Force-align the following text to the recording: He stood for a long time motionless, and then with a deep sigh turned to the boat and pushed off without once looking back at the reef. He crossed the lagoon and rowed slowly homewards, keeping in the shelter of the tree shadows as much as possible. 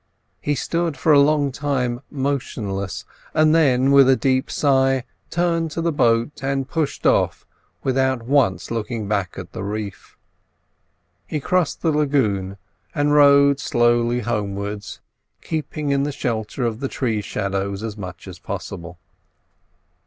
He 0.39 0.55
stood 0.55 0.97
for 0.97 1.11
a 1.13 1.19
long 1.19 1.51
time 1.51 2.01
motionless, 2.09 3.05
and 3.35 3.53
then 3.53 3.91
with 3.91 4.09
a 4.09 4.15
deep 4.15 4.49
sigh 4.49 5.03
turned 5.29 5.69
to 5.73 5.81
the 5.83 5.91
boat 5.91 6.41
and 6.43 6.67
pushed 6.67 7.05
off 7.05 7.45
without 7.83 8.23
once 8.23 8.71
looking 8.71 9.07
back 9.07 9.37
at 9.37 9.51
the 9.51 9.63
reef. 9.63 10.17
He 11.27 11.39
crossed 11.39 11.83
the 11.83 11.91
lagoon 11.91 12.57
and 12.95 13.13
rowed 13.13 13.59
slowly 13.59 14.21
homewards, 14.21 15.01
keeping 15.39 15.91
in 15.91 16.01
the 16.01 16.11
shelter 16.11 16.65
of 16.65 16.79
the 16.79 16.87
tree 16.87 17.21
shadows 17.21 17.83
as 17.83 17.95
much 17.95 18.27
as 18.27 18.39
possible. 18.39 18.97